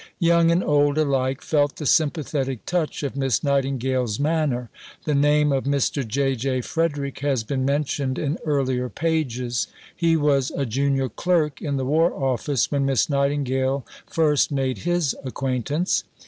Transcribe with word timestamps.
Young 0.17 0.49
and 0.49 0.63
old 0.63 0.97
alike 0.97 1.43
felt 1.43 1.75
the 1.75 1.85
sympathetic 1.85 2.65
touch 2.65 3.03
of 3.03 3.15
Miss 3.15 3.43
Nightingale's 3.43 4.19
manner. 4.19 4.71
The 5.05 5.13
name 5.13 5.51
of 5.51 5.65
Mr. 5.65 6.07
J. 6.07 6.35
J. 6.35 6.61
Frederick 6.61 7.19
has 7.19 7.43
been 7.43 7.63
mentioned 7.65 8.17
in 8.17 8.39
earlier 8.43 8.89
pages. 8.89 9.67
He 9.95 10.17
was 10.17 10.49
a 10.57 10.65
junior 10.65 11.07
clerk 11.07 11.61
in 11.61 11.77
the 11.77 11.85
War 11.85 12.11
Office 12.15 12.71
when 12.71 12.83
Miss 12.83 13.11
Nightingale 13.11 13.85
first 14.07 14.51
made 14.51 14.79
his 14.79 15.15
acquaintance. 15.23 16.03